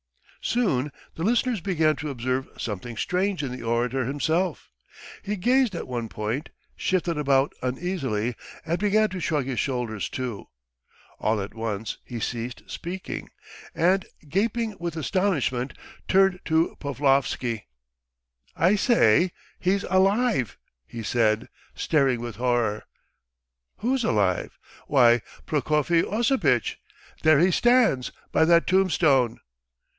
Soon 0.43 0.91
the 1.13 1.21
listeners 1.21 1.61
began 1.61 1.95
to 1.97 2.09
observe 2.09 2.49
something 2.57 2.97
strange 2.97 3.43
in 3.43 3.51
the 3.51 3.61
orator 3.61 4.05
himself. 4.05 4.71
He 5.21 5.35
gazed 5.35 5.75
at 5.75 5.87
one 5.87 6.09
point, 6.09 6.49
shifted 6.75 7.19
about 7.19 7.53
uneasily 7.61 8.33
and 8.65 8.79
began 8.79 9.09
to 9.09 9.19
shrug 9.19 9.45
his 9.45 9.59
shoulders 9.59 10.09
too. 10.09 10.47
All 11.19 11.39
at 11.39 11.53
once 11.53 11.99
he 12.03 12.19
ceased 12.19 12.63
speaking, 12.65 13.29
and 13.75 14.03
gaping 14.27 14.75
with 14.79 14.97
astonishment, 14.97 15.73
turned 16.07 16.39
to 16.45 16.75
Poplavsky. 16.79 17.67
"I 18.55 18.75
say! 18.75 19.33
he's 19.59 19.83
alive," 19.83 20.57
he 20.87 21.03
said, 21.03 21.47
staring 21.75 22.19
with 22.19 22.37
horror. 22.37 22.85
"Who's 23.77 24.03
alive?" 24.03 24.57
"Why, 24.87 25.21
Prokofy 25.45 26.01
Osipitch, 26.01 26.79
there 27.21 27.37
he 27.37 27.51
stands, 27.51 28.11
by 28.31 28.45
that 28.45 28.65
tombstone!" 28.65 29.39